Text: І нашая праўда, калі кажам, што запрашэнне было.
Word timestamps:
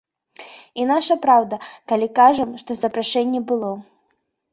І 0.83 0.85
нашая 0.91 1.17
праўда, 1.25 1.59
калі 1.91 2.07
кажам, 2.19 2.55
што 2.63 2.71
запрашэнне 2.79 3.41
было. 3.53 3.71